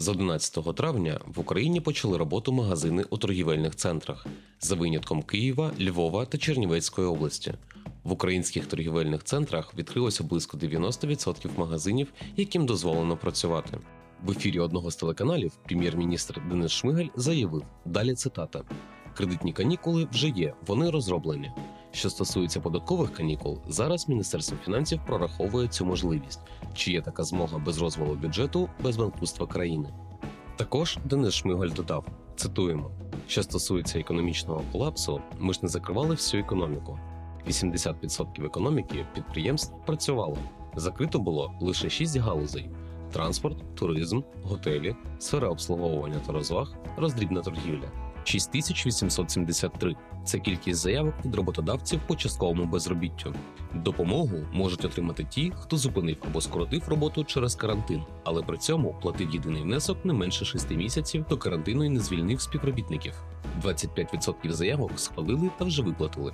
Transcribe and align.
З 0.00 0.08
11 0.08 0.74
травня 0.74 1.20
в 1.26 1.40
Україні 1.40 1.80
почали 1.80 2.18
роботу 2.18 2.52
магазини 2.52 3.04
у 3.10 3.18
торгівельних 3.18 3.76
центрах 3.76 4.26
за 4.60 4.74
винятком 4.74 5.22
Києва, 5.22 5.72
Львова 5.80 6.24
та 6.24 6.38
Чернівецької 6.38 7.08
області. 7.08 7.54
В 8.04 8.12
українських 8.12 8.66
торгівельних 8.66 9.24
центрах 9.24 9.74
відкрилося 9.74 10.24
близько 10.24 10.56
90% 10.56 11.58
магазинів, 11.58 12.12
яким 12.36 12.66
дозволено 12.66 13.16
працювати. 13.16 13.78
В 14.24 14.30
ефірі 14.30 14.58
одного 14.58 14.90
з 14.90 14.96
телеканалів 14.96 15.52
прем'єр-міністр 15.64 16.42
Денис 16.48 16.72
Шмигаль 16.72 17.08
заявив: 17.16 17.64
далі 17.84 18.14
цитата: 18.14 18.62
кредитні 19.14 19.52
канікули 19.52 20.08
вже 20.12 20.28
є, 20.28 20.54
вони 20.66 20.90
розроблені. 20.90 21.50
Що 21.92 22.10
стосується 22.10 22.60
податкових 22.60 23.12
канікул, 23.12 23.58
зараз 23.68 24.08
Міністерство 24.08 24.58
фінансів 24.64 25.00
прораховує 25.06 25.68
цю 25.68 25.86
можливість, 25.86 26.40
чи 26.74 26.92
є 26.92 27.02
така 27.02 27.24
змога 27.24 27.58
без 27.58 27.78
розвалу 27.78 28.14
бюджету 28.14 28.68
без 28.82 28.96
банкрутства 28.96 29.46
країни. 29.46 29.88
Також 30.56 30.98
Денис 31.04 31.34
Шмигаль 31.34 31.70
додав: 31.76 32.06
цитуємо: 32.36 32.90
що 33.26 33.42
стосується 33.42 33.98
економічного 34.00 34.62
колапсу, 34.72 35.20
ми 35.38 35.52
ж 35.52 35.60
не 35.62 35.68
закривали 35.68 36.14
всю 36.14 36.42
економіку. 36.42 36.98
80% 37.48 38.44
економіки 38.46 39.06
підприємств 39.14 39.74
працювало. 39.86 40.38
Закрито 40.76 41.18
було 41.18 41.52
лише 41.60 41.90
6 41.90 42.16
галузей: 42.16 42.70
транспорт, 43.12 43.74
туризм, 43.74 44.20
готелі, 44.42 44.96
сфера 45.18 45.48
обслуговування 45.48 46.20
та 46.26 46.32
розваг, 46.32 46.74
роздрібна 46.96 47.40
торгівля. 47.40 48.07
6873– 48.28 49.96
це 50.24 50.38
кількість 50.38 50.80
заявок 50.80 51.14
від 51.24 51.34
роботодавців 51.34 52.00
по 52.06 52.16
частковому 52.16 52.64
безробіттю. 52.64 53.34
Допомогу 53.74 54.36
можуть 54.52 54.84
отримати 54.84 55.24
ті, 55.24 55.52
хто 55.56 55.76
зупинив 55.76 56.16
або 56.26 56.40
скоротив 56.40 56.88
роботу 56.88 57.24
через 57.24 57.54
карантин, 57.54 58.02
але 58.24 58.42
при 58.42 58.58
цьому 58.58 58.96
платив 59.02 59.30
єдиний 59.30 59.62
внесок 59.62 60.04
не 60.04 60.12
менше 60.12 60.44
6 60.44 60.70
місяців 60.70 61.24
до 61.30 61.36
карантину 61.36 61.84
і 61.84 61.88
не 61.88 62.00
звільнив 62.00 62.40
співробітників. 62.40 63.12
25% 63.64 64.52
заявок 64.52 64.90
схвалили 64.96 65.50
та 65.58 65.64
вже 65.64 65.82
виплатили. 65.82 66.32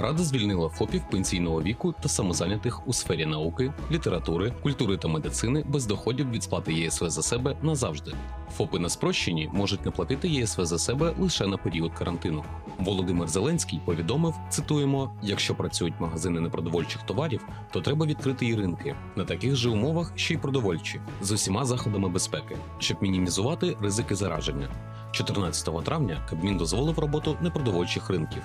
Рада 0.00 0.22
звільнила 0.22 0.68
ФОПів 0.68 1.02
пенсійного 1.10 1.62
віку 1.62 1.94
та 2.02 2.08
самозайнятих 2.08 2.88
у 2.88 2.92
сфері 2.92 3.26
науки, 3.26 3.72
літератури, 3.90 4.52
культури 4.62 4.96
та 4.96 5.08
медицини 5.08 5.64
без 5.68 5.86
доходів 5.86 6.30
від 6.30 6.42
сплати 6.42 6.72
ЄСВ 6.72 7.10
за 7.10 7.22
себе 7.22 7.56
назавжди. 7.62 8.14
ФОПи 8.56 8.78
на 8.78 8.88
спрощенні 8.88 9.50
можуть 9.52 9.84
не 9.84 9.90
платити 9.90 10.28
ЄСВ 10.28 10.64
за 10.64 10.78
себе 10.78 11.14
лише 11.18 11.46
на 11.46 11.56
період 11.56 11.92
карантину. 11.94 12.44
Володимир 12.78 13.28
Зеленський 13.28 13.80
повідомив: 13.84 14.34
цитуємо: 14.48 15.14
якщо 15.22 15.54
працюють 15.54 16.00
магазини 16.00 16.40
непродовольчих 16.40 17.02
товарів, 17.02 17.46
то 17.72 17.80
треба 17.80 18.06
відкрити 18.06 18.46
і 18.46 18.54
ринки 18.54 18.94
на 19.16 19.24
таких 19.24 19.56
же 19.56 19.68
умовах, 19.68 20.12
що 20.14 20.34
й 20.34 20.36
продовольчі, 20.36 21.00
з 21.22 21.32
усіма 21.32 21.64
заходами 21.64 22.08
безпеки, 22.08 22.56
щоб 22.78 23.02
мінімізувати 23.02 23.76
ризики 23.80 24.14
зараження. 24.14 24.68
14 25.12 25.84
травня 25.84 26.26
Кабмін 26.30 26.56
дозволив 26.56 26.98
роботу 26.98 27.36
непродовольчих 27.40 28.10
ринків. 28.10 28.42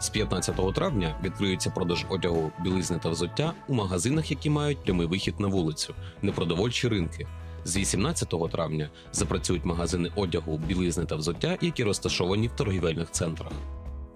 З 0.00 0.08
15 0.08 0.74
травня 0.74 1.14
відкриється 1.22 1.70
продаж 1.70 2.06
одягу, 2.08 2.52
білизни 2.62 2.98
та 3.02 3.08
взуття 3.08 3.52
у 3.68 3.74
магазинах, 3.74 4.30
які 4.30 4.50
мають 4.50 4.84
прямий 4.84 5.06
вихід 5.06 5.40
на 5.40 5.48
вулицю, 5.48 5.94
непродовольчі 6.22 6.88
ринки. 6.88 7.26
З 7.64 7.76
18 7.76 8.50
травня 8.52 8.90
запрацюють 9.12 9.64
магазини 9.64 10.10
одягу, 10.16 10.58
білизни 10.58 11.04
та 11.04 11.16
взуття, 11.16 11.58
які 11.60 11.84
розташовані 11.84 12.48
в 12.48 12.52
торгівельних 12.52 13.10
центрах. 13.10 13.52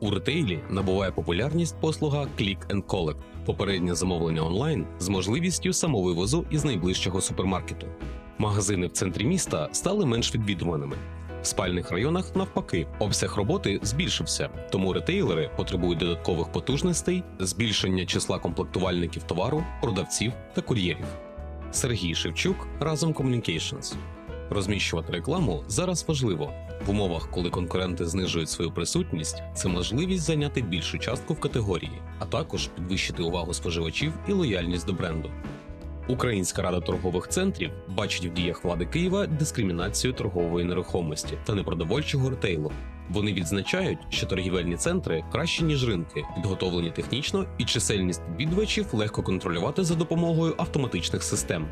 У 0.00 0.10
ретейлі 0.10 0.60
набуває 0.70 1.12
популярність 1.12 1.76
послуга 1.80 2.26
Click 2.38 2.66
and 2.68 2.82
Collect– 2.84 3.16
попереднє 3.46 3.94
замовлення 3.94 4.42
онлайн 4.42 4.86
з 4.98 5.08
можливістю 5.08 5.72
самовивозу 5.72 6.44
із 6.50 6.64
найближчого 6.64 7.20
супермаркету. 7.20 7.86
Магазини 8.38 8.86
в 8.86 8.92
центрі 8.92 9.24
міста 9.24 9.68
стали 9.72 10.06
менш 10.06 10.34
відвідуваними. 10.34 10.96
В 11.42 11.46
спальних 11.46 11.90
районах 11.90 12.36
навпаки 12.36 12.86
обсяг 12.98 13.36
роботи 13.36 13.80
збільшився, 13.82 14.48
тому 14.70 14.92
ретейлери 14.92 15.50
потребують 15.56 15.98
додаткових 15.98 16.52
потужностей, 16.52 17.22
збільшення 17.38 18.06
числа 18.06 18.38
комплектувальників 18.38 19.22
товару, 19.22 19.64
продавців 19.82 20.32
та 20.54 20.60
кур'єрів. 20.62 21.06
Сергій 21.70 22.14
Шевчук 22.14 22.66
разом 22.80 23.12
Communications. 23.12 23.94
Розміщувати 24.50 25.12
рекламу 25.12 25.64
зараз 25.68 26.04
важливо. 26.08 26.52
В 26.86 26.90
умовах, 26.90 27.30
коли 27.30 27.50
конкуренти 27.50 28.06
знижують 28.06 28.50
свою 28.50 28.70
присутність, 28.70 29.42
це 29.54 29.68
можливість 29.68 30.22
зайняти 30.22 30.62
більшу 30.62 30.98
частку 30.98 31.34
в 31.34 31.40
категорії, 31.40 32.02
а 32.18 32.26
також 32.26 32.66
підвищити 32.66 33.22
увагу 33.22 33.54
споживачів 33.54 34.12
і 34.28 34.32
лояльність 34.32 34.86
до 34.86 34.92
бренду. 34.92 35.30
Українська 36.08 36.62
рада 36.62 36.80
торгових 36.80 37.28
центрів 37.28 37.70
бачить 37.88 38.26
в 38.26 38.32
діях 38.32 38.64
влади 38.64 38.86
Києва 38.86 39.26
дискримінацію 39.26 40.12
торгової 40.12 40.66
нерухомості 40.66 41.38
та 41.44 41.54
непродовольчого 41.54 42.30
ретейлу. 42.30 42.72
Вони 43.10 43.32
відзначають, 43.32 43.98
що 44.08 44.26
торгівельні 44.26 44.76
центри 44.76 45.24
кращі 45.32 45.64
ніж 45.64 45.88
ринки, 45.88 46.24
підготовлені 46.34 46.90
технічно, 46.90 47.46
і 47.58 47.64
чисельність 47.64 48.22
відвідувачів 48.30 48.86
легко 48.92 49.22
контролювати 49.22 49.84
за 49.84 49.94
допомогою 49.94 50.54
автоматичних 50.58 51.22
систем. 51.22 51.66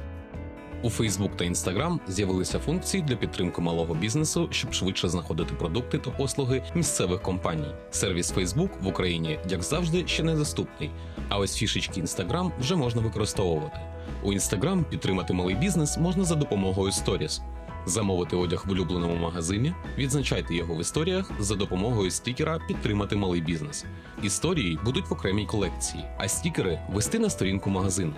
У 0.83 0.89
Facebook 0.89 1.37
та 1.37 1.45
Instagram 1.45 1.99
з'явилися 2.09 2.59
функції 2.59 3.03
для 3.03 3.17
підтримки 3.17 3.61
малого 3.61 3.95
бізнесу, 3.95 4.49
щоб 4.51 4.73
швидше 4.73 5.09
знаходити 5.09 5.55
продукти 5.55 5.99
та 5.99 6.11
послуги 6.11 6.63
місцевих 6.75 7.23
компаній. 7.23 7.75
Сервіс 7.91 8.35
Facebook 8.35 8.71
в 8.81 8.87
Україні, 8.87 9.39
як 9.51 9.63
завжди, 9.63 10.07
ще 10.07 10.23
недоступний. 10.23 10.91
А 11.29 11.39
ось 11.39 11.57
фішечки 11.57 12.03
Instagram 12.03 12.51
вже 12.61 12.77
можна 12.77 13.03
використовувати. 13.03 13.79
У 14.23 14.33
Instagram 14.33 14.85
підтримати 14.85 15.33
малий 15.33 15.55
бізнес 15.55 15.99
можна 15.99 16.25
за 16.25 16.35
допомогою 16.35 16.91
Stories. 16.91 17.41
Замовити 17.87 18.37
одяг 18.37 18.65
в 18.67 18.71
улюбленому 18.71 19.17
магазині, 19.17 19.75
відзначайте 19.99 20.55
його 20.55 20.75
в 20.75 20.81
історіях 20.81 21.31
за 21.39 21.55
допомогою 21.55 22.11
стікера 22.11 22.59
Підтримати 22.69 23.17
малий 23.17 23.41
бізнес. 23.41 23.85
Історії 24.23 24.79
будуть 24.85 25.11
в 25.11 25.13
окремій 25.13 25.47
колекції, 25.47 26.05
а 26.19 26.29
стікери 26.29 26.81
вести 26.93 27.19
на 27.19 27.31
сторінку 27.31 27.71
магазину. 27.71 28.15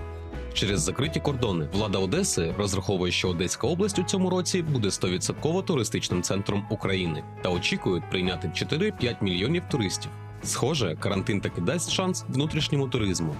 Через 0.59 0.81
закриті 0.81 1.21
кордони 1.23 1.69
влада 1.73 1.99
Одеси 1.99 2.55
розраховує, 2.59 3.13
що 3.13 3.29
Одеська 3.29 3.67
область 3.67 3.99
у 3.99 4.03
цьому 4.03 4.31
році 4.31 4.63
буде 4.63 4.89
100% 4.89 5.65
туристичним 5.65 6.23
центром 6.23 6.67
України 6.71 7.25
та 7.43 7.49
очікують 7.49 8.11
прийняти 8.11 8.49
4-5 8.49 9.17
мільйонів 9.25 9.63
туристів. 9.71 10.11
Схоже, 10.43 10.97
карантин 11.01 11.41
таки 11.41 11.61
дасть 11.61 11.91
шанс 11.91 12.25
внутрішньому 12.29 12.89
туризму. 12.89 13.37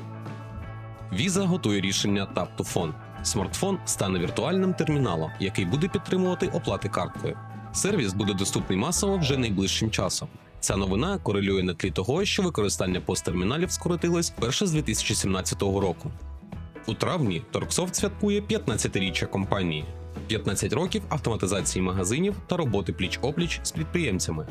Віза 1.13 1.45
готує 1.47 1.81
рішення 1.81 2.29
Tap 2.37 2.47
to 2.59 2.75
Phone. 2.75 2.93
Смартфон 3.23 3.79
стане 3.85 4.19
віртуальним 4.19 4.75
терміналом, 4.75 5.31
який 5.41 5.65
буде 5.65 5.89
підтримувати 5.89 6.47
оплати 6.47 6.89
карткою. 6.89 7.37
Сервіс 7.73 8.13
буде 8.13 8.35
доступний 8.35 8.79
масово 8.79 9.19
вже 9.19 9.37
найближчим 9.37 9.91
часом. 9.91 10.29
Ця 10.61 10.77
новина 10.77 11.19
корелює 11.19 11.63
на 11.63 11.75
тлі 11.75 11.91
того, 11.91 12.25
що 12.25 12.43
використання 12.43 13.01
посттерміналів 13.01 13.71
скоротилось 13.71 14.31
перше 14.31 14.67
з 14.67 14.73
2017 14.73 15.63
року. 15.63 16.11
У 16.89 16.95
травні 16.95 17.43
Торксофт 17.51 17.95
святкує 17.95 18.41
15-річчя 18.41 19.27
компанії, 19.27 19.85
15 20.27 20.73
років 20.73 21.03
автоматизації 21.09 21.83
магазинів 21.83 22.37
та 22.47 22.57
роботи 22.57 22.93
пліч-опліч 22.93 23.61
з 23.63 23.71
підприємцями. 23.71 24.47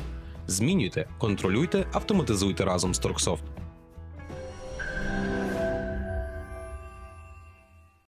Змінюйте, 0.46 1.08
контролюйте, 1.18 1.86
автоматизуйте 1.92 2.64
разом 2.64 2.94
з 2.94 2.98
Торксофт. 2.98 3.44